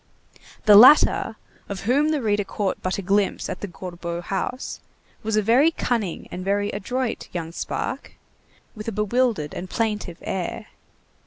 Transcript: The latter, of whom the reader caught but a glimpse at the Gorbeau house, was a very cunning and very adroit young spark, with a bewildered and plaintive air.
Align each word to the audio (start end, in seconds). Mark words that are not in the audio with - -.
The 0.65 0.75
latter, 0.75 1.35
of 1.69 1.81
whom 1.81 2.09
the 2.09 2.23
reader 2.23 2.43
caught 2.43 2.81
but 2.81 2.97
a 2.97 3.03
glimpse 3.03 3.49
at 3.49 3.61
the 3.61 3.67
Gorbeau 3.67 4.21
house, 4.23 4.79
was 5.21 5.35
a 5.35 5.43
very 5.43 5.69
cunning 5.69 6.27
and 6.31 6.43
very 6.43 6.71
adroit 6.71 7.29
young 7.33 7.51
spark, 7.51 8.13
with 8.75 8.87
a 8.87 8.91
bewildered 8.91 9.53
and 9.53 9.69
plaintive 9.69 10.17
air. 10.23 10.69